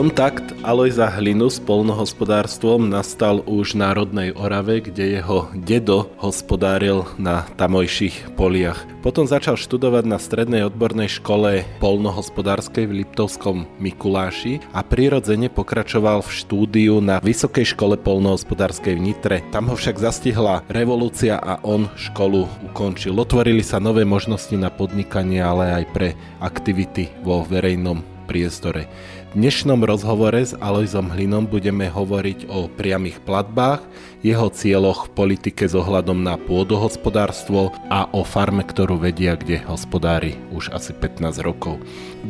[0.00, 7.44] Kontakt Alojza Hlinu s polnohospodárstvom nastal už v Národnej Orave, kde jeho dedo hospodáril na
[7.60, 8.80] tamojších poliach.
[9.04, 16.32] Potom začal študovať na strednej odbornej škole polnohospodárskej v Liptovskom Mikuláši a prirodzene pokračoval v
[16.32, 19.44] štúdiu na Vysokej škole polnohospodárskej v Nitre.
[19.52, 23.12] Tam ho však zastihla revolúcia a on školu ukončil.
[23.20, 28.86] Otvorili sa nové možnosti na podnikanie, ale aj pre aktivity vo verejnom priestore.
[29.30, 33.78] Dnešnom rozhovore s Alojzom Hlinom budeme hovoriť o priamých platbách,
[34.26, 40.34] jeho cieľoch v politike s ohľadom na pôdohospodárstvo a o farme, ktorú vedia, kde hospodári
[40.50, 41.78] už asi 15 rokov.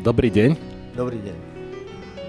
[0.04, 0.60] Dobrý deň.
[0.92, 1.49] Dobrý deň.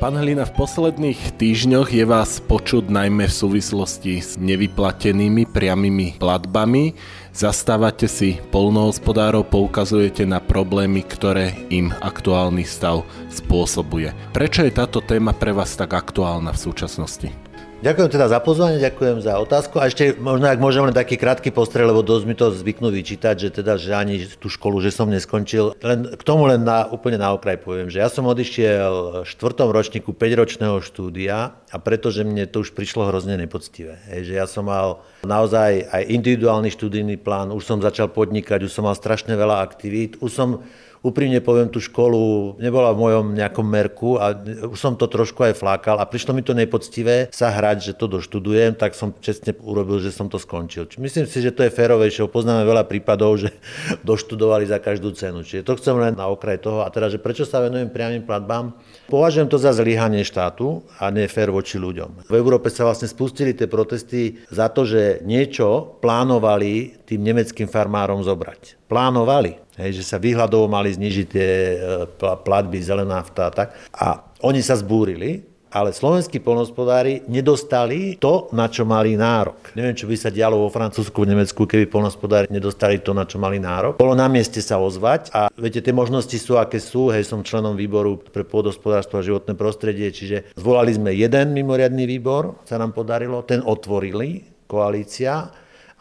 [0.02, 6.98] Pán Hlina, v posledných týždňoch je vás počuť najmä v súvislosti s nevyplatenými priamými platbami.
[7.38, 14.10] Zastávate si polnohospodárov, poukazujete na problémy, ktoré im aktuálny stav spôsobuje.
[14.34, 17.51] Prečo je táto téma pre vás tak aktuálna v súčasnosti?
[17.82, 21.50] Ďakujem teda za pozvanie, ďakujem za otázku a ešte možno, ak môžem len taký krátky
[21.50, 25.10] postrel, lebo dosť mi to zvyknú vyčítať, že teda, že ani tú školu, že som
[25.10, 25.74] neskončil.
[25.82, 29.74] Len k tomu len na, úplne na okraj poviem, že ja som odišiel v štvrtom
[29.74, 33.98] ročníku 5-ročného štúdia a pretože mne to už prišlo hrozne nepoctivé.
[34.14, 38.78] Hej, že ja som mal naozaj aj individuálny študijný plán, už som začal podnikať, už
[38.78, 40.62] som mal strašne veľa aktivít, už som
[41.02, 44.38] úprimne poviem, tú školu nebola v mojom nejakom merku a
[44.70, 48.06] už som to trošku aj flákal a prišlo mi to nepoctivé sa hrať, že to
[48.06, 50.86] doštudujem, tak som čestne urobil, že som to skončil.
[51.02, 52.30] Myslím si, že to je férovejšie.
[52.30, 53.50] Poznáme veľa prípadov, že
[54.08, 55.42] doštudovali za každú cenu.
[55.42, 56.86] Čiže to chcem len na okraj toho.
[56.86, 58.78] A teda, že prečo sa venujem priamým platbám?
[59.10, 62.30] Považujem to za zlyhanie štátu a nie fér voči ľuďom.
[62.30, 68.24] V Európe sa vlastne spustili tie protesty za to, že niečo plánovali tým nemeckým farmárom
[68.24, 68.81] zobrať.
[68.92, 71.78] Plánovali hej, že sa výhľadovo mali znižiť tie e,
[72.20, 73.74] platby, zelená nafta a tak.
[73.96, 75.42] A oni sa zbúrili,
[75.72, 79.72] ale slovenskí polnospodári nedostali to, na čo mali nárok.
[79.72, 83.40] Neviem, čo by sa dialo vo Francúzsku, v Nemecku, keby polnospodári nedostali to, na čo
[83.40, 83.96] mali nárok.
[83.96, 87.08] Bolo na mieste sa ozvať a viete, tie možnosti sú, aké sú.
[87.16, 92.60] Hej, som členom výboru pre pôdospodárstvo a životné prostredie, čiže zvolali sme jeden mimoriadný výbor,
[92.68, 95.52] sa nám podarilo, ten otvorili koalícia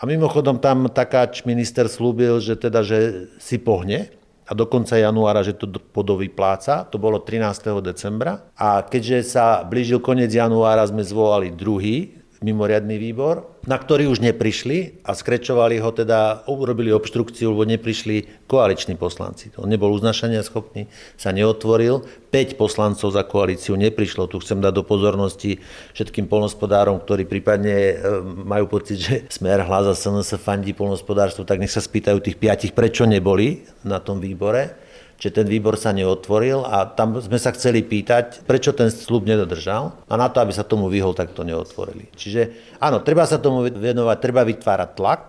[0.01, 4.09] a mimochodom tam takáč minister slúbil, že teda, že si pohne
[4.49, 6.89] a do konca januára, že to podovypláca.
[6.89, 7.85] To bolo 13.
[7.85, 8.49] decembra.
[8.57, 15.05] A keďže sa blížil koniec januára, sme zvolali druhý mimoriadný výbor, na ktorý už neprišli
[15.05, 19.53] a skrečovali ho teda, urobili obštrukciu, lebo neprišli koaliční poslanci.
[19.61, 20.89] On nebol uznašania schopný,
[21.21, 22.01] sa neotvoril.
[22.33, 24.25] 5 poslancov za koalíciu neprišlo.
[24.25, 25.61] Tu chcem dať do pozornosti
[25.93, 31.61] všetkým polnospodárom, ktorí prípadne e, majú pocit, že smer hlas a SNS fandí polnospodárstvo, tak
[31.61, 34.90] nech sa spýtajú tých piatich, prečo neboli na tom výbore
[35.21, 39.93] že ten výbor sa neotvoril a tam sme sa chceli pýtať, prečo ten slub nedodržal
[40.09, 42.09] a na to, aby sa tomu vyhol, tak to neotvorili.
[42.17, 45.23] Čiže áno, treba sa tomu venovať, treba vytvárať tlak.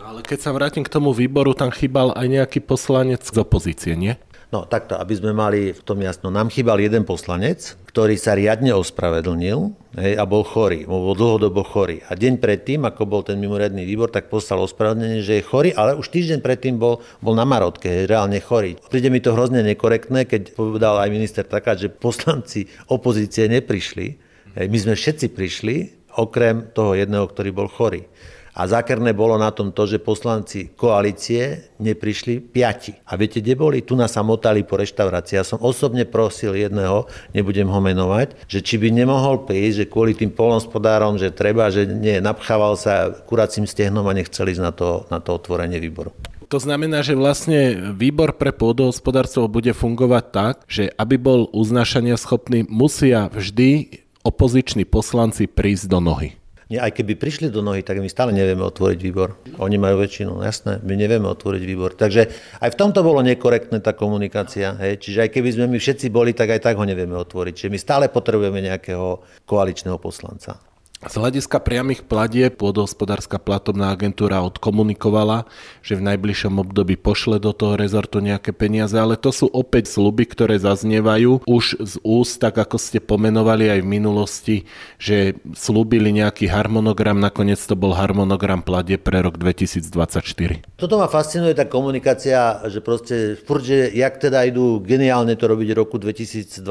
[0.00, 4.16] Ale keď sa vrátim k tomu výboru, tam chýbal aj nejaký poslanec z opozície, nie?
[4.54, 6.30] No takto, aby sme mali v tom jasno.
[6.30, 12.06] Nám chýbal jeden poslanec, ktorý sa riadne ospravedlnil hej, a bol chorý, bol dlhodobo chorý.
[12.06, 15.98] A deň predtým, ako bol ten mimoriadný výbor, tak poslal ospravedlnenie, že je chorý, ale
[15.98, 18.78] už týždeň predtým bol, bol na Marotke, hej, reálne chorý.
[18.78, 24.06] Príde mi to hrozne nekorektné, keď povedal aj minister taká, že poslanci opozície neprišli.
[24.54, 25.74] Hej, my sme všetci prišli,
[26.14, 28.06] okrem toho jedného, ktorý bol chorý.
[28.54, 32.94] A zákerné bolo na tom to, že poslanci koalície neprišli piati.
[33.10, 33.82] A viete, kde boli?
[33.82, 35.34] Tu nás sa motali po reštaurácii.
[35.34, 40.14] Ja som osobne prosil jedného, nebudem ho menovať, že či by nemohol prísť, že kvôli
[40.14, 45.10] tým polnospodárom, že treba, že nie, napchával sa kuracím stehnom a nechcel ísť na to,
[45.10, 46.14] na to otvorenie výboru.
[46.54, 52.62] To znamená, že vlastne výbor pre pôdohospodárstvo bude fungovať tak, že aby bol uznášania schopný,
[52.70, 56.38] musia vždy opoziční poslanci prísť do nohy.
[56.72, 59.36] Nie, aj keby prišli do nohy, tak my stále nevieme otvoriť výbor.
[59.60, 61.92] Oni majú väčšinu, jasné, my nevieme otvoriť výbor.
[61.92, 64.72] Takže aj v tomto bolo nekorektné tá komunikácia.
[64.80, 65.04] Hej?
[65.04, 67.52] Čiže aj keby sme my všetci boli, tak aj tak ho nevieme otvoriť.
[67.52, 70.73] Čiže my stále potrebujeme nejakého koaličného poslanca.
[71.04, 75.44] Z hľadiska priamých platie pôdohospodárska platobná agentúra odkomunikovala,
[75.84, 80.24] že v najbližšom období pošle do toho rezortu nejaké peniaze, ale to sú opäť sluby,
[80.24, 84.56] ktoré zaznievajú už z úst, tak ako ste pomenovali aj v minulosti,
[84.96, 90.64] že slúbili nejaký harmonogram, nakoniec to bol harmonogram platie pre rok 2024.
[90.80, 95.68] Toto ma fascinuje tá komunikácia, že proste furt, že jak teda idú geniálne to robiť
[95.76, 96.64] roku 2024,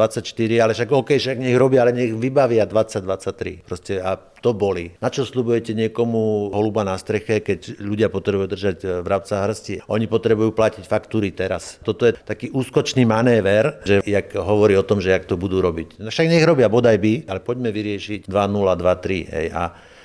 [0.57, 3.61] ale však OK, však nech robia, ale nech vybavia 2023.
[3.61, 4.91] Proste a to boli.
[4.99, 9.87] Na čo slúbujete niekomu holuba na streche, keď ľudia potrebujú držať e, vrabca hrsti?
[9.87, 11.79] Oni potrebujú platiť faktúry teraz.
[11.79, 16.03] Toto je taký úskočný manéver, že jak hovorí o tom, že jak to budú robiť.
[16.03, 18.35] No však nech robia bodaj by, ale poďme vyriešiť 2-0,
[18.83, 19.31] 2-3.
[19.31, 19.47] Hej.
[19.55, 19.63] A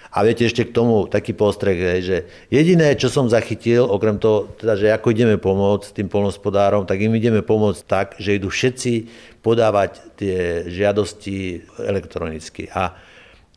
[0.09, 4.73] a viete ešte k tomu taký postreh, že jediné, čo som zachytil, okrem toho, teda,
[4.73, 9.05] že ako ideme pomôcť tým polnospodárom, tak im ideme pomôcť tak, že idú všetci
[9.45, 12.73] podávať tie žiadosti elektronicky.
[12.73, 12.97] A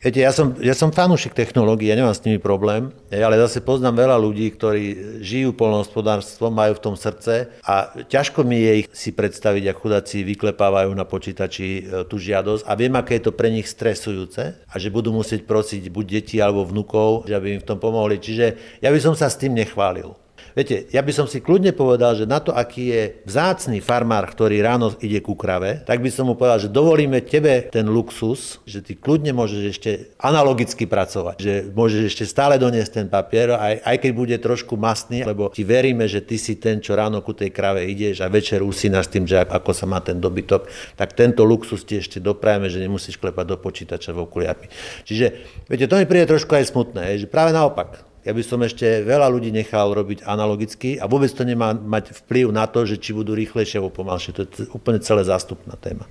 [0.02, 4.02] Viete, ja som, ja som fanúšik technológií, ja nemám s nimi problém, ale zase poznám
[4.02, 4.84] veľa ľudí, ktorí
[5.22, 10.26] žijú polnohospodárstvom, majú v tom srdce a ťažko mi je ich si predstaviť, ako chudáci
[10.26, 14.74] vyklepávajú na počítači e, tú žiadosť a viem, aké je to pre nich stresujúce a
[14.74, 18.18] že budú musieť prosiť buď deti alebo vnukov, že aby im v tom pomohli.
[18.18, 20.18] Čiže ja by som sa s tým nechválil.
[20.52, 24.60] Viete, ja by som si kľudne povedal, že na to, aký je vzácný farmár, ktorý
[24.60, 28.84] ráno ide ku krave, tak by som mu povedal, že dovolíme tebe ten luxus, že
[28.84, 29.90] ty kľudne môžeš ešte
[30.20, 35.24] analogicky pracovať, že môžeš ešte stále doniesť ten papier, aj, aj keď bude trošku mastný,
[35.24, 38.60] lebo ti veríme, že ty si ten, čo ráno ku tej krave ideš a večer
[38.60, 40.68] usínaš tým, že ako sa má ten dobytok,
[41.00, 44.68] tak tento luxus ti ešte doprajeme, že nemusíš klepať do počítača v okuliarmi.
[45.08, 45.26] Čiže,
[45.66, 49.26] viete, to mi príde trošku aj smutné, že práve naopak, ja by som ešte veľa
[49.34, 53.34] ľudí nechal robiť analogicky a vôbec to nemá mať vplyv na to, že či budú
[53.34, 54.30] rýchlejšie alebo pomalšie.
[54.38, 56.06] To je úplne celé zástupná téma.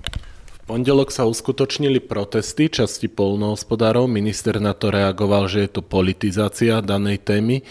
[0.71, 4.07] Pondelok sa uskutočnili protesty časti polnohospodárov.
[4.07, 7.65] Minister na to reagoval, že je to politizácia danej témy.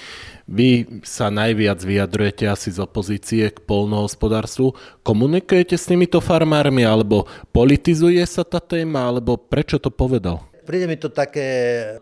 [0.50, 4.74] Vy sa najviac vyjadrujete asi z opozície k polnohospodárstvu.
[5.06, 10.49] Komunikujete s týmito farmármi, alebo politizuje sa tá téma, alebo prečo to povedal?
[10.60, 11.48] Príde mi to také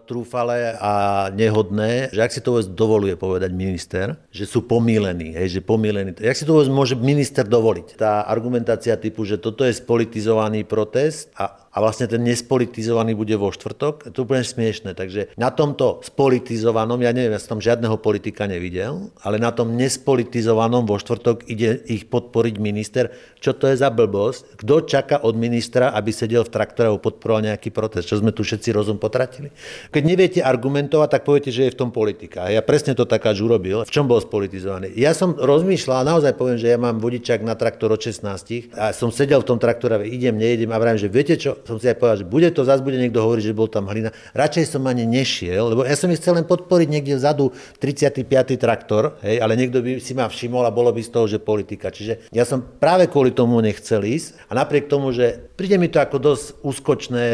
[0.08, 5.58] trúfale a nehodné, že ak si to vôbec dovoluje povedať minister, že sú pomílení, hej,
[5.58, 6.19] že pomílení.
[6.19, 8.00] Jak si to vôbec môže minister dovoliť?
[8.00, 13.54] Tá argumentácia typu, že toto je spolitizovaný protest a a vlastne ten nespolitizovaný bude vo
[13.54, 14.10] štvrtok.
[14.10, 14.98] To je úplne smiešne.
[14.98, 19.78] Takže na tomto spolitizovanom, ja neviem, ja som tam žiadneho politika nevidel, ale na tom
[19.78, 23.14] nespolitizovanom vo štvrtok ide ich podporiť minister.
[23.38, 24.58] Čo to je za blbosť?
[24.58, 28.10] Kto čaká od ministra, aby sedel v traktore a podporoval nejaký protest?
[28.10, 29.54] Čo sme tu všetci rozum potratili?
[29.94, 32.50] Keď neviete argumentovať, tak poviete, že je v tom politika.
[32.50, 33.86] Ja presne to takáč urobil.
[33.86, 34.90] V čom bol spolitizovaný?
[34.98, 39.14] Ja som rozmýšľal, naozaj poviem, že ja mám vodičák na traktor od 16 a som
[39.14, 42.25] sedel v tom traktore, idem, nejdem a vravím, že viete čo, som si aj povedal,
[42.25, 44.09] že bude to, zase bude niekto hovoriť, že bol tam hlina.
[44.32, 48.25] Radšej som ani nešiel, lebo ja som ich chcel len podporiť niekde vzadu 35.
[48.56, 51.93] traktor, hej, ale niekto by si ma všimol a bolo by z toho, že politika.
[51.93, 56.00] Čiže ja som práve kvôli tomu nechcel ísť a napriek tomu, že príde mi to
[56.00, 57.25] ako dosť úskočné,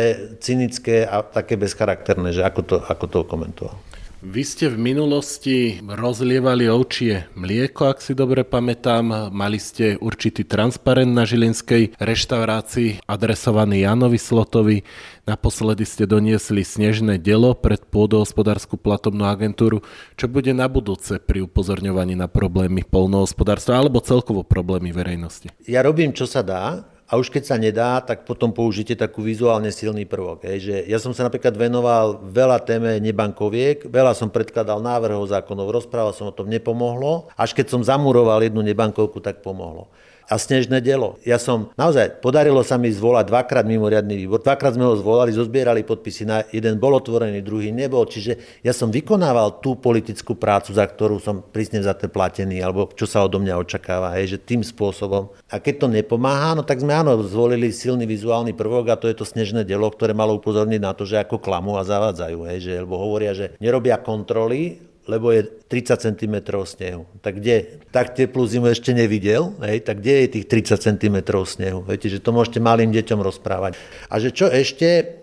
[0.43, 3.79] cynické a také bezcharakterné, že ako to, ako to komentoval.
[4.25, 9.29] Vy ste v minulosti rozlievali ovčie mlieko, ak si dobre pamätám.
[9.29, 14.81] Mali ste určitý transparent na Žilinskej reštaurácii adresovaný Janovi Slotovi.
[15.29, 19.85] Naposledy ste doniesli snežné delo pred pôdohospodárskú platobnú agentúru.
[20.17, 25.53] Čo bude na budúce pri upozorňovaní na problémy polnohospodárstva alebo celkovo problémy verejnosti?
[25.69, 29.69] Ja robím, čo sa dá a už keď sa nedá, tak potom použite takú vizuálne
[29.69, 30.49] silný prvok.
[30.49, 35.85] Hej, že ja som sa napríklad venoval veľa téme nebankoviek, veľa som predkladal návrhov zákonov,
[35.85, 37.29] rozprával som o tom, nepomohlo.
[37.37, 39.93] Až keď som zamuroval jednu nebankovku, tak pomohlo
[40.29, 41.21] a snežné dielo.
[41.23, 45.85] Ja som naozaj, podarilo sa mi zvolať dvakrát mimoriadný výbor, dvakrát sme ho zvolali, zozbierali
[45.85, 50.85] podpisy, na jeden bol otvorený, druhý nebol, čiže ja som vykonával tú politickú prácu, za
[50.85, 54.65] ktorú som prísne za to platený, alebo čo sa odo mňa očakáva, hej, že tým
[54.65, 55.33] spôsobom.
[55.53, 59.17] A keď to nepomáha, no tak sme áno, zvolili silný vizuálny prvok a to je
[59.17, 62.73] to snežné dielo, ktoré malo upozorniť na to, že ako klamu a zavádzajú, hej, že,
[62.81, 67.05] lebo hovoria, že nerobia kontroly, lebo je 30 cm snehu.
[67.21, 67.85] Tak kde?
[67.93, 70.47] Tak teplú zimu ešte nevidel, hej, tak kde je tých
[70.77, 71.85] 30 cm snehu?
[71.85, 73.77] Viete, že to môžete malým deťom rozprávať.
[74.09, 75.21] A že čo ešte,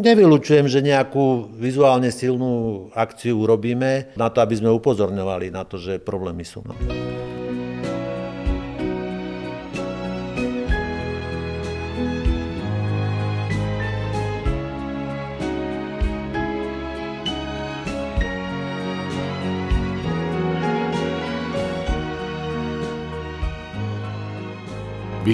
[0.00, 5.98] nevylučujem, že nejakú vizuálne silnú akciu urobíme na to, aby sme upozorňovali na to, že
[6.00, 6.62] problémy sú.
[6.64, 7.13] No.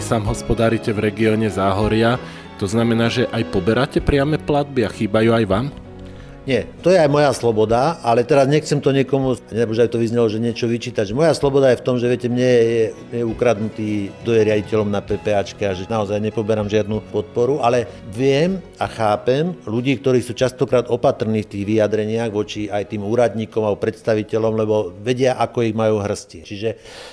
[0.01, 2.17] Vy sám hospodárite v regióne Záhoria,
[2.57, 5.69] to znamená, že aj poberáte priame platby a chýbajú aj vám?
[6.49, 10.25] Nie, to je aj moja sloboda, ale teraz nechcem to niekomu, nebo aj to vyznelo,
[10.33, 11.13] že niečo vyčítať.
[11.13, 14.89] Že moja sloboda je v tom, že viete, mne je, je ukradnutý, kto je riaditeľom
[14.89, 20.33] na PPAčke a že naozaj nepoberám žiadnu podporu, ale viem a chápem ľudí, ktorí sú
[20.33, 25.77] častokrát opatrní v tých vyjadreniach voči aj tým úradníkom alebo predstaviteľom, lebo vedia, ako ich
[25.77, 26.49] majú hrsti.
[26.49, 26.69] Čiže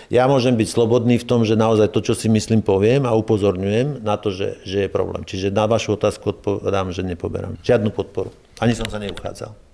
[0.08, 4.08] ja môžem byť slobodný v tom, že naozaj to, čo si myslím, poviem a upozorňujem
[4.08, 5.28] na to, že, že je problém.
[5.28, 8.32] Čiže na vašu otázku odpovedám, že nepoberám žiadnu podporu.
[8.58, 9.68] Ani som sa neuchádzal.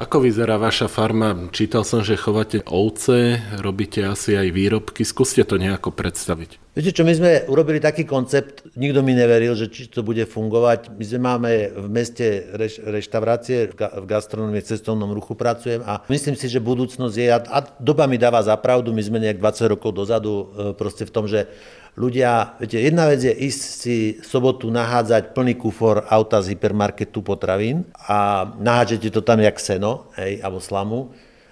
[0.00, 1.52] Ako vyzerá vaša farma?
[1.52, 5.04] Čítal som, že chovate ovce, robíte asi aj výrobky.
[5.04, 6.56] Skúste to nejako predstaviť.
[6.72, 10.88] Viete čo, my sme urobili taký koncept, nikto mi neveril, že či to bude fungovať.
[10.94, 16.32] My sme máme v meste reš, reštaurácie, v gastronomii, v cestovnom ruchu pracujem a myslím
[16.32, 19.92] si, že budúcnosť je, a doba mi dáva za pravdu, my sme nejak 20 rokov
[19.92, 21.50] dozadu e, proste v tom, že
[21.98, 27.88] ľudia, viete, jedna vec je ísť si sobotu nahádzať plný kufor auta z hypermarketu potravín
[27.94, 31.10] a nahážete to tam jak seno, hej, alebo slamu.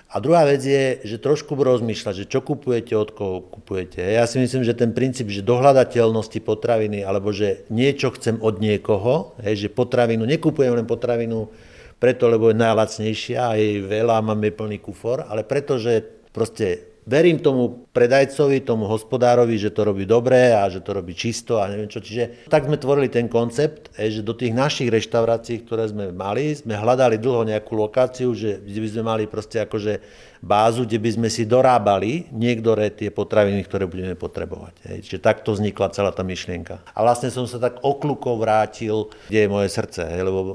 [0.08, 4.00] A druhá vec je, že trošku rozmýšľať, že čo kupujete, od koho kupujete.
[4.00, 9.36] Ja si myslím, že ten princíp, že dohľadateľnosti potraviny, alebo že niečo chcem od niekoho,
[9.44, 11.52] hej, že potravinu, nekupujem len potravinu
[12.00, 16.00] preto, lebo je najlacnejšia a jej veľa, máme plný kufor, ale preto, že
[16.32, 21.56] proste verím tomu predajcovi, tomu hospodárovi, že to robí dobre a že to robí čisto
[21.56, 22.04] a neviem čo.
[22.04, 26.76] Čiže tak sme tvorili ten koncept, že do tých našich reštaurácií, ktoré sme mali, sme
[26.76, 30.04] hľadali dlho nejakú lokáciu, že, by sme mali proste akože
[30.42, 34.74] bázu, kde by sme si dorábali niektoré tie potraviny, ktoré budeme potrebovať.
[34.90, 34.98] Hej.
[35.06, 36.82] Čiže takto vznikla celá tá myšlienka.
[36.94, 40.02] A vlastne som sa tak okľukov vrátil, kde je moje srdce.
[40.06, 40.54] Hej, lebo uh,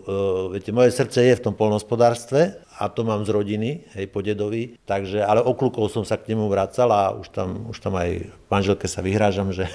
[0.53, 4.81] viete, moje srdce je v tom polnospodárstve a to mám z rodiny, hej, po dedovi,
[4.89, 8.85] takže, ale okľukov som sa k nemu vracal a už tam, už tam aj manželke
[8.85, 9.65] sa vyhrážam, že,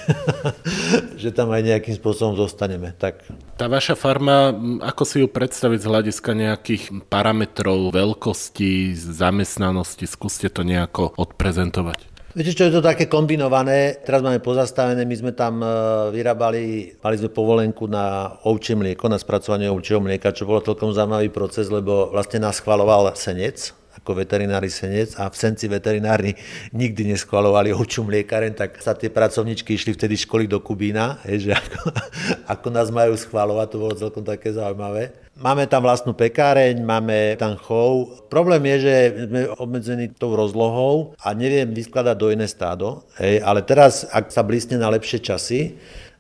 [1.23, 2.95] že tam aj nejakým spôsobom zostaneme.
[2.95, 3.27] Tak.
[3.59, 4.55] Tá vaša farma,
[4.87, 12.19] ako si ju predstaviť z hľadiska nejakých parametrov, veľkosti, zamestnanosti, skúste to nejako odprezentovať.
[12.39, 15.67] Viete čo, je to také kombinované, teraz máme pozastavené, my sme tam e,
[16.15, 21.33] vyrábali, mali sme povolenku na ovčie mlieko, na spracovanie ovčieho mlieka, čo bolo celkom zaujímavý
[21.35, 26.37] proces, lebo vlastne nás chvaloval senec, ako veterinári senec a v senci veterinári
[26.77, 31.81] nikdy neschvalovali ovčú mliekaren, tak sa tie pracovničky išli vtedy školy do Kubína, že ako,
[32.59, 35.29] ako nás majú schvalovať, to bolo celkom také zaujímavé.
[35.39, 38.27] Máme tam vlastnú pekáreň, máme tam chov.
[38.27, 38.95] Problém je, že
[39.31, 43.07] sme obmedzení tou rozlohou a neviem vyskladať do iné stádo.
[43.23, 45.79] Hej, ale teraz, ak sa blísne na lepšie časy,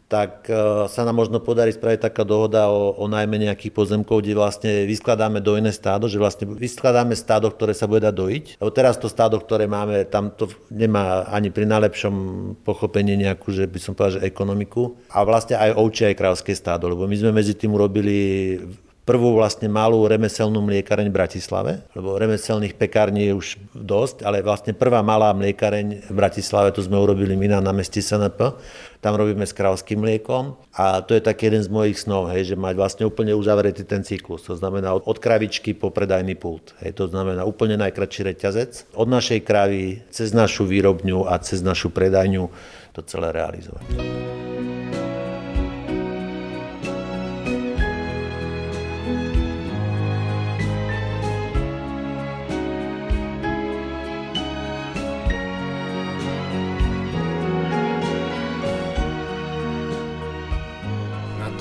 [0.08, 4.40] tak e, sa nám možno podarí spraviť taká dohoda o, o najmä nejakých pozemkov, kde
[4.40, 8.44] vlastne vyskladáme dojné stádo, že vlastne vyskladáme stádo, ktoré sa bude dať dojiť.
[8.56, 12.14] Lebo teraz to stádo, ktoré máme, tam to nemá ani pri najlepšom
[12.64, 14.96] pochopení nejakú, že by som povedal, že ekonomiku.
[15.12, 18.56] A vlastne aj ovčie, aj krávské stádo, lebo my sme medzi tým urobili
[19.08, 24.76] prvú vlastne malú remeselnú mliekareň v Bratislave, lebo remeselných pekární je už dosť, ale vlastne
[24.76, 28.36] prvá malá mliekareň v Bratislave, to sme urobili my na námestí SNP,
[29.00, 32.60] tam robíme s kravským mliekom a to je taký jeden z mojich snov, hej, že
[32.60, 36.92] mať vlastne úplne uzavretý ten cyklus, to znamená od, od kravičky po predajný pult, hej,
[36.92, 42.44] to znamená úplne najkračší reťazec, od našej kravy cez našu výrobňu a cez našu predajňu
[42.92, 44.47] to celé realizovať.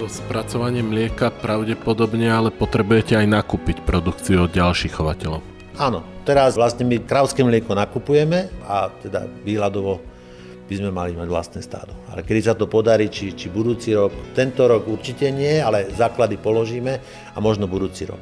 [0.10, 5.40] Spracovanie mlieka pravdepodobne, ale potrebujete aj nakúpiť produkciu od ďalších chovateľov.
[5.78, 10.02] Áno, teraz vlastne my krávské mlieko nakupujeme a teda výhľadovo
[10.68, 11.96] by sme mali mať vlastné stádo.
[12.12, 16.36] Ale kedy sa to podarí, či, či budúci rok, tento rok určite nie, ale základy
[16.36, 16.94] položíme
[17.32, 18.20] a možno budúci rok.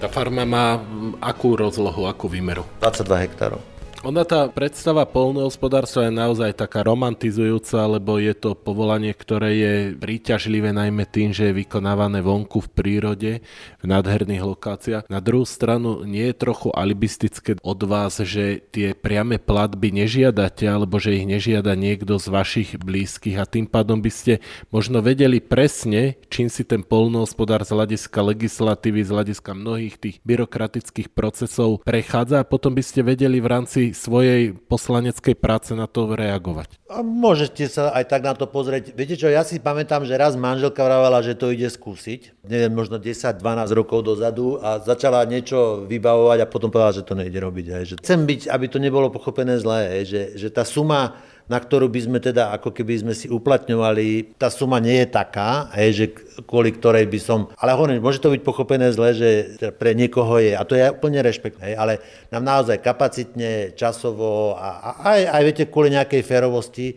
[0.00, 0.80] Tá farma má
[1.24, 2.64] akú rozlohu, akú výmeru?
[2.80, 3.60] 22 hektárov.
[4.04, 10.76] Ona tá predstava polnohospodárstva je naozaj taká romantizujúca, lebo je to povolanie, ktoré je príťažlivé
[10.76, 13.32] najmä tým, že je vykonávané vonku v prírode,
[13.80, 15.08] v nádherných lokáciách.
[15.08, 21.00] Na druhú stranu nie je trochu alibistické od vás, že tie priame platby nežiadate, alebo
[21.00, 26.20] že ich nežiada niekto z vašich blízkych a tým pádom by ste možno vedeli presne,
[26.28, 32.48] čím si ten polnohospodár z hľadiska legislatívy, z hľadiska mnohých tých byrokratických procesov prechádza a
[32.48, 36.76] potom by ste vedeli v rámci svojej poslaneckej práce na to reagovať?
[36.90, 38.92] A môžete sa aj tak na to pozrieť.
[38.92, 42.44] Viete čo, ja si pamätám, že raz manželka vravela, že to ide skúsiť.
[42.44, 43.40] Neviem, možno 10-12
[43.72, 47.66] rokov dozadu a začala niečo vybavovať a potom povedala, že to nejde robiť.
[47.72, 47.84] Aj.
[47.86, 50.02] Že chcem byť, aby to nebolo pochopené zlé, aj.
[50.04, 54.48] že, že tá suma na ktorú by sme teda, ako keby sme si uplatňovali, tá
[54.48, 56.06] suma nie je taká, hej, že
[56.48, 59.30] kvôli ktorej by som, ale hovorím, môže to byť pochopené zle, že
[59.76, 62.00] pre niekoho je, a to je úplne rešpekt, hej, ale
[62.32, 66.96] nám naozaj kapacitne, časovo a, a aj, aj viete, kvôli nejakej férovosti,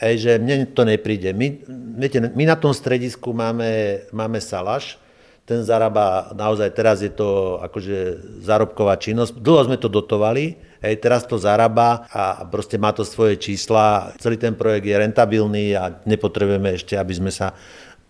[0.00, 1.36] hej, že mne to nepríde.
[1.36, 1.60] My,
[2.00, 4.96] viete, my na tom stredisku máme, máme salaš,
[5.42, 9.42] ten zarába naozaj, teraz je to akože zárobková činnosť.
[9.42, 14.12] Dlho sme to dotovali, hej, teraz to zarába a proste má to svoje čísla.
[14.18, 17.54] Celý ten projekt je rentabilný a nepotrebujeme ešte, aby sme sa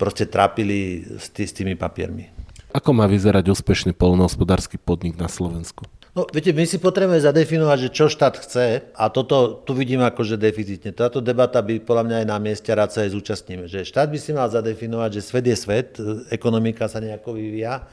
[0.01, 2.33] proste trápili s, tý, s tými papiermi.
[2.73, 5.85] Ako má vyzerať úspešný polnohospodársky podnik na Slovensku?
[6.13, 10.21] No, viete, my si potrebujeme zadefinovať, že čo štát chce a toto tu vidím ako,
[10.25, 10.93] že deficitne.
[10.93, 13.65] Táto debata by podľa mňa aj na mieste, rád sa aj zúčastníme.
[13.65, 15.89] Že štát by si mal zadefinovať, že svet je svet,
[16.29, 17.89] ekonomika sa nejako vyvíja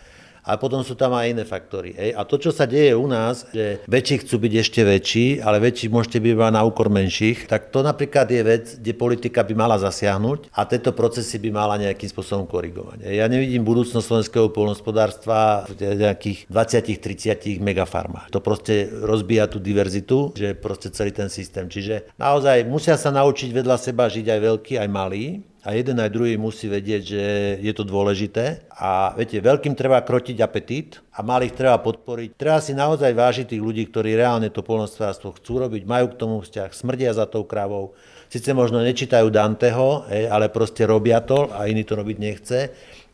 [0.50, 1.94] a potom sú tam aj iné faktory.
[1.94, 2.18] Hej.
[2.18, 5.94] A to, čo sa deje u nás, že väčší chcú byť ešte väčší, ale väčší
[5.94, 10.50] môžete byť na úkor menších, tak to napríklad je vec, kde politika by mala zasiahnuť
[10.50, 13.06] a tieto procesy by mala nejakým spôsobom korigovať.
[13.06, 18.34] Ja nevidím budúcnosť slovenského polnospodárstva v nejakých 20-30 megafarmách.
[18.34, 21.70] To proste rozbíja tú diverzitu, že proste celý ten systém.
[21.70, 26.16] Čiže naozaj musia sa naučiť vedľa seba žiť aj veľký, aj malý a jeden aj
[26.16, 27.24] druhý musí vedieť, že
[27.60, 28.64] je to dôležité.
[28.72, 32.40] A viete, veľkým treba krotiť apetít a malých treba podporiť.
[32.40, 36.36] Treba si naozaj vážiť tých ľudí, ktorí reálne to polnospodárstvo chcú robiť, majú k tomu
[36.40, 37.92] vzťah, smrdia za tou kravou.
[38.32, 42.60] Sice možno nečítajú Danteho, ale proste robia to a iný to robiť nechce.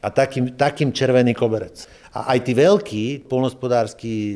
[0.05, 1.89] A takým, takým červený koberec.
[2.13, 4.35] A aj tí veľkí polnospodárskí e,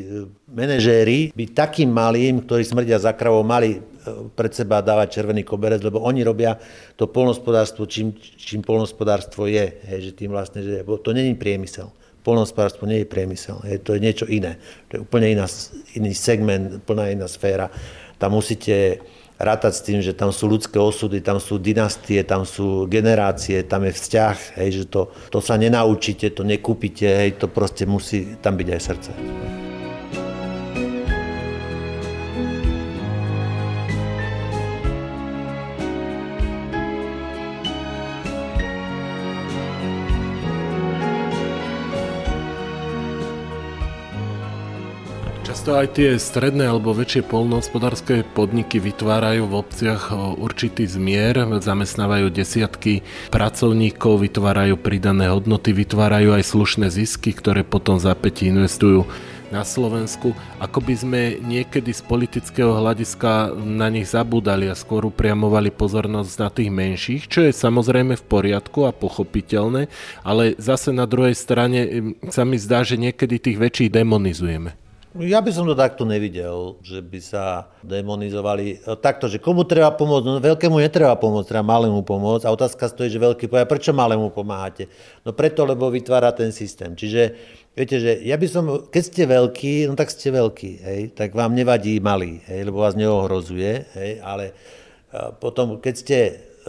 [0.52, 3.80] manažéri by takým malým, ktorí smrdia za kravou, mali
[4.34, 6.58] pred seba dávať červený koberec, lebo oni robia
[6.96, 9.80] to polnospodárstvo, čím, čím polnospodárstvo je.
[9.90, 11.90] Hej, že tým vlastne, že, to není priemysel.
[12.20, 14.60] Polnospodárstvo nie je priemysel, hej, to je niečo iné.
[14.92, 15.48] To je úplne iná,
[15.96, 17.72] iný segment, plná iná sféra.
[18.20, 19.00] Tam musíte
[19.40, 23.88] rátať s tým, že tam sú ľudské osudy, tam sú dynastie, tam sú generácie, tam
[23.88, 28.60] je vzťah, hej, že to, to sa nenaučíte, to nekúpite, hej, to proste musí tam
[28.60, 29.12] byť aj srdce.
[45.70, 50.10] Často aj tie stredné alebo väčšie polnohospodárske podniky vytvárajú v obciach
[50.42, 58.18] určitý zmier, zamestnávajú desiatky pracovníkov, vytvárajú pridané hodnoty, vytvárajú aj slušné zisky, ktoré potom za
[58.18, 59.06] investujú
[59.54, 65.70] na Slovensku, ako by sme niekedy z politického hľadiska na nich zabúdali a skôr upriamovali
[65.70, 69.86] pozornosť na tých menších, čo je samozrejme v poriadku a pochopiteľné,
[70.26, 74.89] ale zase na druhej strane sa mi zdá, že niekedy tých väčších demonizujeme.
[75.18, 78.86] Ja by som to takto nevidel, že by sa demonizovali.
[79.02, 80.26] Takto, že komu treba pomôcť?
[80.30, 82.46] No veľkému netreba pomôcť, treba malému pomôcť.
[82.46, 84.86] A otázka stojí, že veľký povie, prečo malému pomáhate?
[85.26, 86.94] No preto, lebo vytvára ten systém.
[86.94, 87.34] Čiže
[87.74, 91.58] viete, že ja by som, keď ste veľký, no tak ste veľký, hej, tak vám
[91.58, 94.54] nevadí malý, hej, lebo vás neohrozuje, hej, ale
[95.42, 96.18] potom, keď ste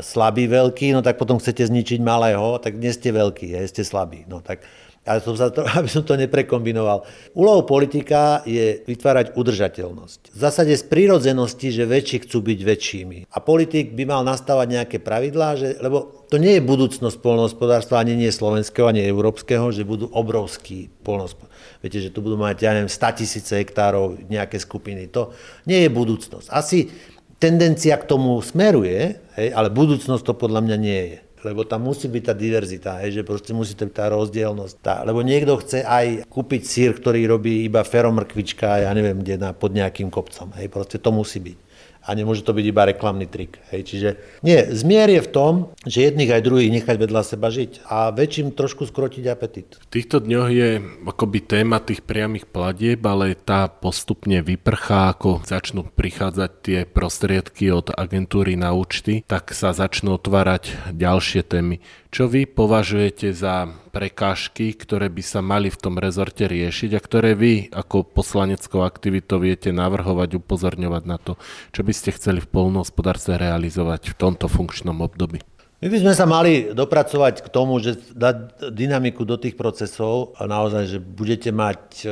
[0.00, 4.24] slabý veľký, no tak potom chcete zničiť malého, tak nie ste veľký, hej, ste slabý.
[4.24, 4.64] No tak
[5.10, 7.02] ale som sa to, aby som to neprekombinoval.
[7.34, 10.20] Úlohou politika je vytvárať udržateľnosť.
[10.30, 13.18] V zásade z prírodzenosti, že väčší chcú byť väčšími.
[13.34, 18.14] A politik by mal nastávať nejaké pravidlá, že, lebo to nie je budúcnosť polnohospodárstva, ani
[18.14, 21.50] nie slovenského, ani európskeho, že budú obrovskí polnohospodárstva.
[21.82, 25.10] Viete, že tu budú mať, ja neviem, 100 tisíce hektárov, nejaké skupiny.
[25.10, 25.34] To
[25.66, 26.46] nie je budúcnosť.
[26.52, 26.92] Asi
[27.40, 32.06] tendencia k tomu smeruje, hej, ale budúcnosť to podľa mňa nie je lebo tam musí
[32.06, 34.74] byť tá diverzita, hej, že proste musí to byť tá rozdielnosť.
[34.84, 39.50] Tá, lebo niekto chce aj kúpiť sír, ktorý robí iba feromrkvička, ja neviem, kde na,
[39.56, 40.52] pod nejakým kopcom.
[40.60, 41.69] Hej, proste to musí byť
[42.00, 43.60] a nemôže to byť iba reklamný trik.
[43.68, 43.80] Hej.
[43.92, 44.08] Čiže
[44.40, 45.52] nie, zmier je v tom,
[45.84, 49.76] že jedných aj druhých nechať vedľa seba žiť a väčším trošku skrotiť apetit.
[49.76, 50.70] V týchto dňoch je
[51.04, 57.92] akoby téma tých priamých platieb, ale tá postupne vyprchá, ako začnú prichádzať tie prostriedky od
[57.92, 61.84] agentúry na účty, tak sa začnú otvárať ďalšie témy.
[62.10, 67.38] Čo vy považujete za prekážky, ktoré by sa mali v tom rezorte riešiť a ktoré
[67.38, 71.38] vy ako poslaneckou aktivitou viete navrhovať, upozorňovať na to,
[71.70, 75.38] čo by ste chceli v polnohospodárstve realizovať v tomto funkčnom období?
[75.80, 80.50] My by sme sa mali dopracovať k tomu, že dať dynamiku do tých procesov a
[80.50, 82.06] naozaj, že budete mať e,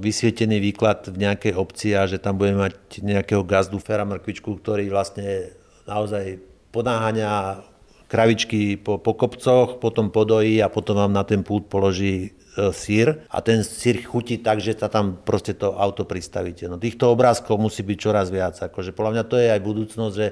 [0.00, 4.90] vysvietený výklad v nejakej obci a že tam budeme mať nejakého gazdu, fera mrkvičku, ktorý
[4.90, 5.54] vlastne
[5.86, 6.42] naozaj
[6.74, 7.62] ponáhania
[8.12, 13.24] kravičky po, po kopcoch, potom podojí a potom vám na ten pult položí e, sír
[13.32, 16.68] a ten sír chutí tak, že sa tam proste to auto pristavíte.
[16.68, 18.60] No týchto obrázkov musí byť čoraz viac.
[18.60, 20.28] Akože podľa mňa to je aj budúcnosť, že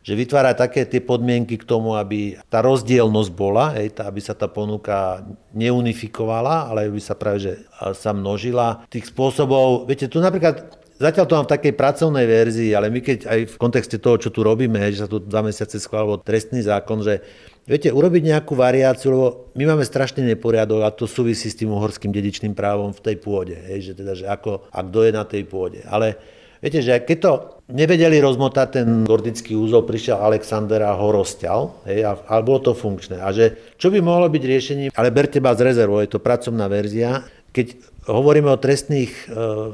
[0.00, 4.32] že vytvára také tie podmienky k tomu, aby tá rozdielnosť bola, hej, tá, aby sa
[4.32, 5.20] tá ponuka
[5.52, 7.52] neunifikovala, ale aby sa práve že
[7.92, 8.88] sa množila.
[8.88, 13.24] Tých spôsobov, viete, tu napríklad Zatiaľ to mám v takej pracovnej verzii, ale my keď
[13.24, 17.00] aj v kontexte toho, čo tu robíme, že sa tu dva mesiace schválil trestný zákon,
[17.00, 17.24] že
[17.64, 22.12] viete, urobiť nejakú variáciu, lebo my máme strašný neporiadok a to súvisí s tým uhorským
[22.12, 25.42] dedičným právom v tej pôde, hej, že teda, že ako a kto je na tej
[25.48, 25.80] pôde.
[25.88, 26.20] Ale
[26.60, 27.32] Viete, že keď to
[27.72, 32.72] nevedeli rozmotať ten gordický úzol, prišiel Alexander a ho rozťal, hej, a, a bolo to
[32.76, 33.16] funkčné.
[33.16, 36.68] A že čo by mohlo byť riešením, ale berte ba z rezervou, je to pracovná
[36.68, 37.66] verzia, keď
[38.06, 39.24] hovoríme o trestných e,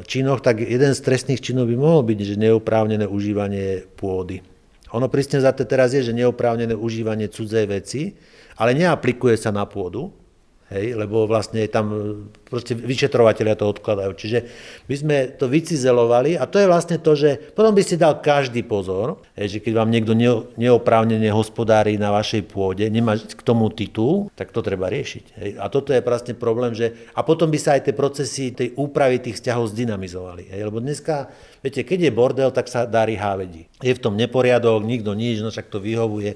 [0.05, 4.43] činoch, tak jeden z trestných činov by mohol byť, že neoprávnené užívanie pôdy.
[4.95, 8.17] Ono prísne za to teraz je, že neoprávnené užívanie cudzej veci,
[8.57, 10.15] ale neaplikuje sa na pôdu,
[10.67, 11.95] Hej, lebo vlastne tam
[12.43, 14.19] proste vyšetrovateľia to odkladajú.
[14.19, 14.39] Čiže
[14.91, 18.67] my sme to vycizelovali a to je vlastne to, že potom by si dal každý
[18.67, 20.19] pozor, hej, že keď vám niekto
[20.59, 25.25] neoprávnene hospodári na vašej pôde, nemá k tomu titul, tak to treba riešiť.
[25.39, 25.51] Hej.
[25.63, 29.23] A toto je vlastne problém, že a potom by sa aj tie procesy tej úpravy
[29.23, 30.51] tých vzťahov zdynamizovali.
[30.51, 30.67] Hej.
[30.67, 31.31] Lebo dneska,
[31.63, 33.71] viete, keď je bordel, tak sa darí hávedi.
[33.87, 36.35] Je v tom neporiadok, nikto nič, no však to vyhovuje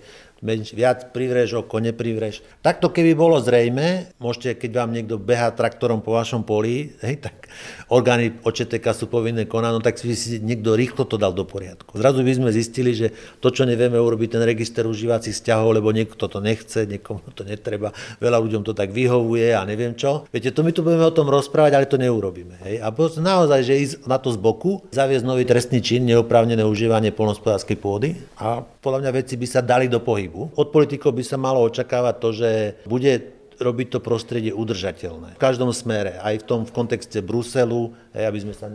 [0.72, 2.40] viac privreš, oko neprivreš.
[2.64, 7.53] Takto keby bolo zrejme, môžete, keď vám niekto behá traktorom po vašom poli, hej, tak
[7.92, 12.00] orgány OČTK sú povinné konať, no tak si niekto rýchlo to dal do poriadku.
[12.00, 13.12] Zrazu by sme zistili, že
[13.44, 17.92] to, čo nevieme urobiť, ten register užívacích vzťahov, lebo niekto to nechce, niekomu to netreba,
[18.16, 20.24] veľa ľuďom to tak vyhovuje a neviem čo.
[20.33, 22.57] Viete, to my tu budeme o tom rozprávať, ale to neurobíme.
[22.64, 22.81] Hej.
[22.81, 22.88] A
[23.20, 28.16] naozaj, že ísť na to z boku, zaviesť nový trestný čin, neoprávnené užívanie polnospodárskej pôdy
[28.40, 30.55] a podľa mňa veci by sa dali do pohybu pohybu.
[30.55, 32.51] Od politikov by sa malo očakávať to, že
[32.87, 33.12] bude
[33.61, 35.37] robiť to prostredie udržateľné.
[35.37, 38.73] V každom smere, aj v tom v kontexte Bruselu, aby sme sa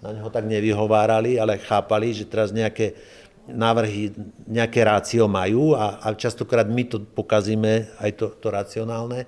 [0.00, 2.94] na neho tak nevyhovárali, ale chápali, že teraz nejaké
[3.50, 4.14] návrhy,
[4.46, 9.26] nejaké rácio majú a, a častokrát my to pokazíme, aj to, to racionálne.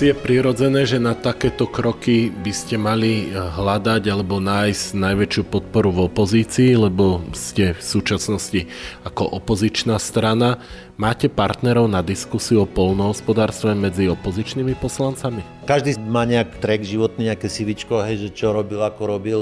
[0.00, 5.44] Asi je prirodzené, že na takéto kroky by ste mali eh, hľadať alebo nájsť najväčšiu
[5.44, 8.64] podporu v opozícii, lebo ste v súčasnosti
[9.04, 10.56] ako opozičná strana.
[10.96, 15.59] Máte partnerov na diskusiu o polnohospodárstve medzi opozičnými poslancami?
[15.70, 19.40] Každý má nejak trek životný, nejaké sivičko, hej, že čo robil, ako robil,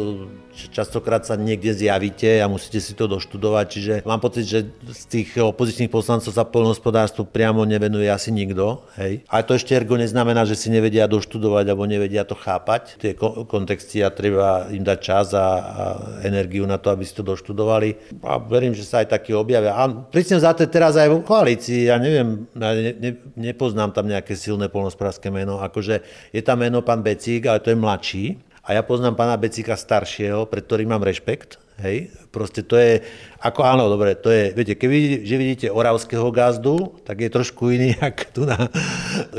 [0.52, 5.40] častokrát sa niekde zjavíte a musíte si to doštudovať, čiže mám pocit, že z tých
[5.40, 8.82] opozičných poslancov sa poľnohospodárstvu priamo nevenuje asi nikto.
[8.98, 9.24] Hej.
[9.30, 13.00] A to ešte ergo neznamená, že si nevedia doštudovať alebo nevedia to chápať.
[13.00, 13.16] Tie
[13.48, 15.46] kontexty a treba im dať čas a, a
[16.26, 18.20] energiu na to, aby si to doštudovali.
[18.20, 19.72] A verím, že sa aj takí objavia.
[19.78, 24.10] A prísne za to teraz aj v koalícii, ja neviem, ja ne, ne, nepoznám tam
[24.10, 26.02] nejaké silné polnospodárske meno, akože
[26.34, 28.24] je tam meno pán Becík, ale to je mladší,
[28.68, 31.56] a ja poznám pána Becika staršieho, pred ktorým mám rešpekt.
[31.80, 33.00] Hej, proste to je,
[33.38, 37.94] ako áno, dobre, to je, viete, keď že vidíte oravského gazdu, tak je trošku iný,
[38.02, 38.66] ako tu na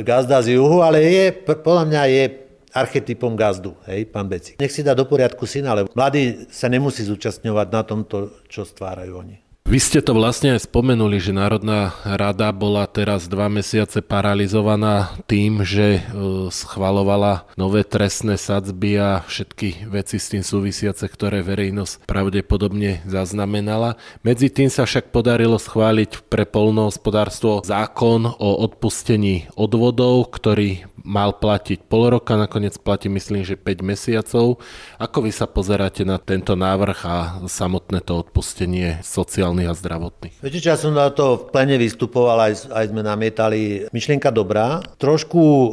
[0.02, 2.24] gazda z juhu, ale je, podľa mňa je
[2.72, 4.56] archetypom gazdu, hej, pán Becik.
[4.56, 9.20] Nech si dá do poriadku syna, ale mladý sa nemusí zúčastňovať na tomto, čo stvárajú
[9.20, 9.49] oni.
[9.70, 15.62] Vy ste to vlastne aj spomenuli, že Národná rada bola teraz dva mesiace paralizovaná tým,
[15.62, 23.06] že e, schvalovala nové trestné sadzby a všetky veci s tým súvisiace, ktoré verejnosť pravdepodobne
[23.06, 23.94] zaznamenala.
[24.26, 31.86] Medzi tým sa však podarilo schváliť pre polnohospodárstvo zákon o odpustení odvodov, ktorý mal platiť
[31.86, 34.62] pol roka, nakoniec platí myslím, že 5 mesiacov.
[34.98, 37.18] Ako vy sa pozeráte na tento návrh a
[37.50, 40.40] samotné to odpustenie sociálnych a zdravotných?
[40.40, 43.90] Viete, ja som na to v plene vystupoval, aj, aj sme namietali.
[43.92, 45.70] Myšlienka dobrá, trošku e,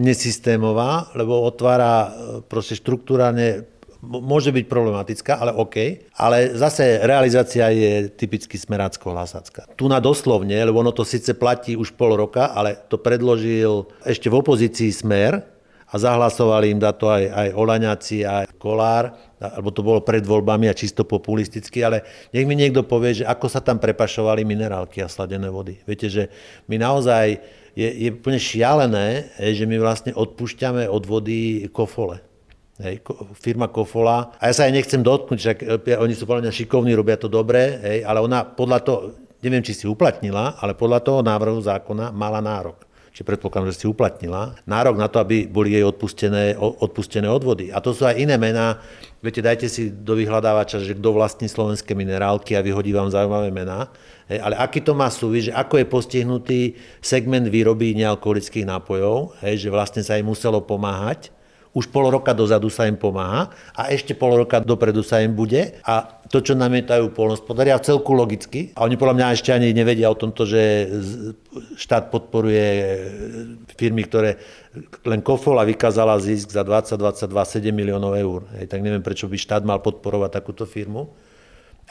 [0.00, 2.08] nesystémová, lebo otvára e,
[2.44, 5.76] proste štruktúrane môže byť problematická, ale OK.
[6.16, 9.68] Ale zase realizácia je typicky smerácko-hlasacká.
[9.76, 14.32] Tu na doslovne, lebo ono to síce platí už pol roka, ale to predložil ešte
[14.32, 15.44] v opozícii smer
[15.90, 20.68] a zahlasovali im za to aj, aj Olaňaci, aj Kolár, alebo to bolo pred voľbami
[20.68, 25.08] a čisto populisticky, ale nech mi niekto povie, že ako sa tam prepašovali minerálky a
[25.08, 25.80] sladené vody.
[25.88, 26.28] Viete, že
[26.68, 27.40] my naozaj
[27.72, 32.20] je, je úplne šialené, že my vlastne odpúšťame od vody kofole.
[32.80, 33.04] Hej,
[33.36, 34.32] firma Kofola.
[34.40, 37.28] A ja sa aj nechcem dotknúť, že e, oni sú podľa mňa šikovní, robia to
[37.28, 38.98] dobre, hej, ale ona podľa toho,
[39.44, 42.89] neviem, či si uplatnila, ale podľa toho návrhu zákona mala nárok.
[43.10, 44.54] Čiže predpokladám, že si uplatnila.
[44.64, 47.74] Nárok na to, aby boli jej odpustené, odpustené odvody.
[47.74, 48.78] A to sú aj iné mená.
[49.18, 53.90] Viete, dajte si do vyhľadávača, že kto vlastní slovenské minerálky a vyhodí vám zaujímavé mená.
[54.30, 56.60] Hej, ale aký to má súvis, že ako je postihnutý
[57.02, 61.34] segment výroby nealkoholických nápojov, hej, že vlastne sa im muselo pomáhať,
[61.70, 65.78] už pol roka dozadu sa im pomáha a ešte pol roka dopredu sa im bude
[65.86, 68.70] a to, čo namietajú polnospodári a celku logicky.
[68.78, 70.90] A oni podľa mňa ešte ani nevedia o tomto, že
[71.78, 72.66] štát podporuje
[73.74, 74.38] firmy, ktoré
[75.06, 78.46] len Kofola vykázala zisk za 20-22 7 miliónov eur.
[78.58, 81.10] Hej, tak neviem, prečo by štát mal podporovať takúto firmu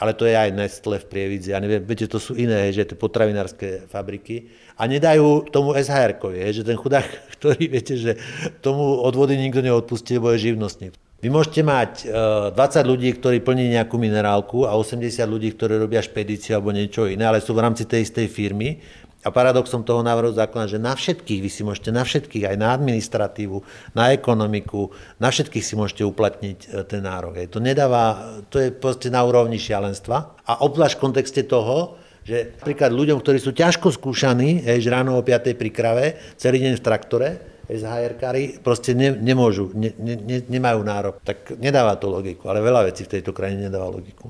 [0.00, 2.96] ale to je aj Nestle v Prievidzi, ja neviem, viete, to sú iné, že tie
[2.96, 4.48] potravinárske fabriky.
[4.80, 7.04] A nedajú tomu SHR-kovi, že ten chudák,
[7.36, 8.16] ktorý viete, že
[8.64, 10.96] tomu odvody nikto neodpustí, lebo je živnostník.
[11.20, 16.00] Vy môžete mať 20 e, ľudí, ktorí plní nejakú minerálku a 80 ľudí, ktorí robia
[16.00, 18.80] špedíciu alebo niečo iné, ale sú v rámci tej istej firmy
[19.20, 22.72] a paradoxom toho návrhu zákona, že na všetkých, vy si môžete na všetkých, aj na
[22.72, 23.60] administratívu,
[23.92, 24.88] na ekonomiku,
[25.20, 27.36] na všetkých si môžete uplatniť e, ten nárok.
[27.52, 30.40] To nedáva, to je proste na úrovni šialenstva.
[30.48, 35.22] A obzvlášť v kontexte toho, že napríklad ľuďom, ktorí sú ťažko skúšaní, že ráno o
[35.24, 35.52] 5.
[35.56, 36.06] pri krave,
[36.40, 37.28] celý deň v traktore,
[37.70, 41.14] SHR-kári proste ne, nemôžu, ne, ne, nemajú nárok.
[41.22, 44.26] Tak nedáva to logiku, ale veľa vecí v tejto krajine nedáva logiku.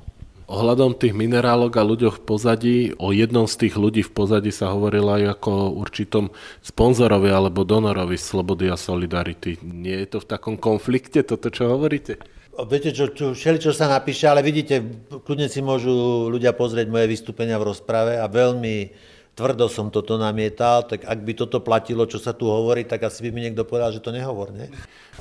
[0.51, 4.75] Ohľadom tých minerálok a ľuďoch v pozadí, o jednom z tých ľudí v pozadí sa
[4.75, 9.63] hovorilo aj ako o určitom sponzorovi alebo donorovi Slobody a Solidarity.
[9.63, 12.19] Nie je to v takom konflikte, toto čo hovoríte?
[12.67, 14.83] Viete, čo, čo, čo sa napíše, ale vidíte,
[15.23, 18.91] kľudne si môžu ľudia pozrieť moje vystúpenia v rozprave a veľmi
[19.39, 23.23] tvrdo som toto namietal, tak ak by toto platilo, čo sa tu hovorí, tak asi
[23.25, 24.67] by mi niekto povedal, že to nehovor, nie?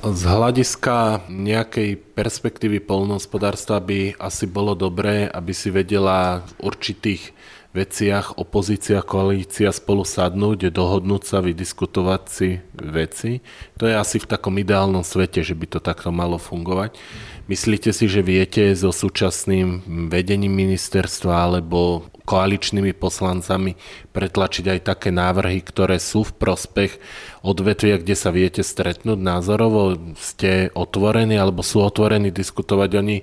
[0.00, 7.36] Z hľadiska nejakej perspektívy polnohospodárstva by asi bolo dobré, aby si vedela v určitých
[7.76, 13.44] veciach opozícia, koalícia spolu sadnúť, dohodnúť sa, vydiskutovať si veci.
[13.76, 16.96] To je asi v takom ideálnom svete, že by to takto malo fungovať.
[17.44, 23.74] Myslíte si, že viete so súčasným vedením ministerstva alebo koaličnými poslancami
[24.14, 27.02] pretlačiť aj také návrhy, ktoré sú v prospech
[27.40, 29.96] odvetvia, kde sa viete stretnúť názorovo?
[30.16, 33.18] Ste otvorení alebo sú otvorení diskutovať oni,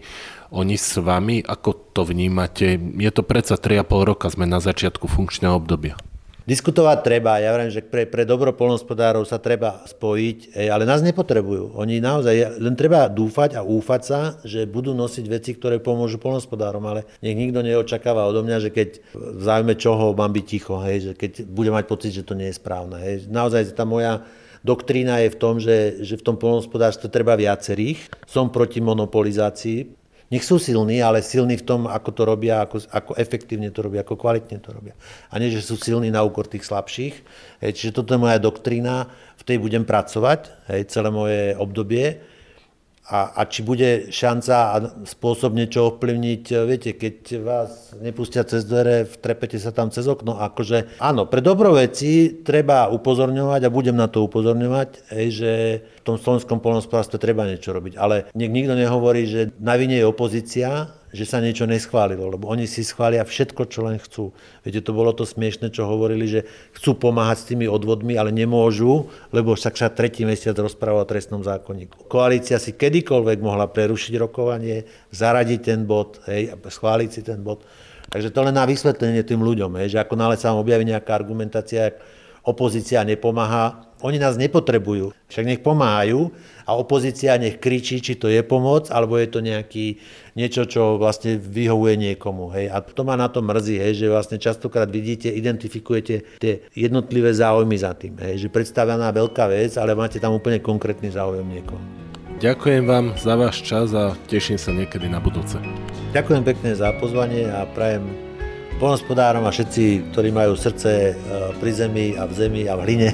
[0.54, 1.46] oni s vami?
[1.46, 2.78] Ako to vnímate?
[2.78, 5.98] Je to predsa 3,5 roka, sme na začiatku funkčného obdobia.
[6.48, 11.76] Diskutovať treba, ja viem, že pre, pre dobro polnospodárov sa treba spojiť, ale nás nepotrebujú.
[11.76, 16.80] Oni naozaj, len treba dúfať a úfať sa, že budú nosiť veci, ktoré pomôžu polnospodárom,
[16.88, 21.12] ale nech nikto neočakáva odo mňa, že keď v záujme čoho mám byť ticho, hej,
[21.12, 22.96] že keď budem mať pocit, že to nie je správne.
[22.96, 23.28] Hej.
[23.28, 24.24] Naozaj tá moja
[24.64, 28.08] doktrína je v tom, že, že v tom polnospodárstve treba viacerých.
[28.24, 33.12] Som proti monopolizácii, nech sú silní, ale silní v tom, ako to robia, ako, ako
[33.16, 34.92] efektívne to robia, ako kvalitne to robia.
[35.32, 37.16] A nie, že sú silní na úkor tých slabších.
[37.64, 39.08] Hej, čiže toto je moja doktrína,
[39.40, 42.20] v tej budem pracovať hej, celé moje obdobie
[43.08, 44.76] a, a či bude šanca a
[45.08, 51.00] spôsob niečo ovplyvniť, viete, keď vás nepustia cez dvere, vtrepete sa tam cez okno, akože
[51.00, 56.20] áno, pre dobro veci treba upozorňovať a budem na to upozorňovať, hej, že v tom
[56.20, 61.24] slovenskom polnospodárstve treba niečo robiť, ale nech nikto nehovorí, že na vine je opozícia, že
[61.24, 64.36] sa niečo neschválilo, lebo oni si schvália všetko, čo len chcú.
[64.68, 66.42] Viete, to bolo to smiešne, čo hovorili, že
[66.76, 71.40] chcú pomáhať s tými odvodmi, ale nemôžu, lebo však sa tretí mesiac rozpráva o trestnom
[71.40, 72.12] zákonníku.
[72.12, 74.84] Koalícia si kedykoľvek mohla prerušiť rokovanie,
[75.16, 77.64] zaradiť ten bod, hej, schváliť si ten bod.
[78.08, 81.12] Takže to len na vysvetlenie tým ľuďom, hej, že ako nále sa vám objaví nejaká
[81.12, 81.96] argumentácia,
[82.48, 86.30] opozícia nepomáha, oni nás nepotrebujú, však nech pomáhajú
[86.70, 89.98] a opozícia nech kričí, či to je pomoc, alebo je to nejaký,
[90.38, 92.54] niečo, čo vlastne vyhovuje niekomu.
[92.54, 92.70] Hej.
[92.72, 97.74] A to ma na to mrzí, hej, že vlastne častokrát vidíte, identifikujete tie jednotlivé záujmy
[97.74, 98.16] za tým.
[98.22, 101.82] Hej, že predstavená veľká vec, ale máte tam úplne konkrétny záujem niekoho.
[102.38, 105.58] Ďakujem vám za váš čas a teším sa niekedy na budúce.
[106.14, 108.27] Ďakujem pekne za pozvanie a prajem
[108.78, 111.14] polnospodárom a všetci, ktorí majú srdce e,
[111.58, 113.10] pri zemi a v zemi a v hline,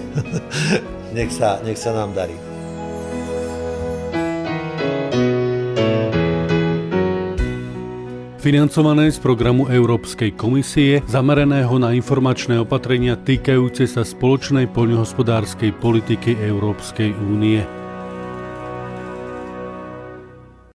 [1.17, 2.36] nech, sa, nech sa nám darí.
[8.43, 17.15] financované z programu Európskej komisie zameraného na informačné opatrenia týkajúce sa spoločnej poľnohospodárskej politiky Európskej
[17.23, 17.82] únie.